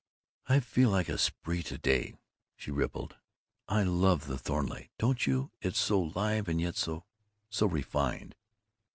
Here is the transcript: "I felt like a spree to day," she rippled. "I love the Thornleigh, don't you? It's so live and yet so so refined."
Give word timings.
"I 0.47 0.59
felt 0.61 0.93
like 0.93 1.09
a 1.09 1.17
spree 1.19 1.61
to 1.61 1.77
day," 1.77 2.15
she 2.55 2.71
rippled. 2.71 3.17
"I 3.67 3.83
love 3.83 4.25
the 4.25 4.35
Thornleigh, 4.39 4.87
don't 4.97 5.27
you? 5.27 5.51
It's 5.61 5.77
so 5.77 5.99
live 6.15 6.47
and 6.47 6.59
yet 6.59 6.75
so 6.75 7.05
so 7.51 7.67
refined." 7.67 8.33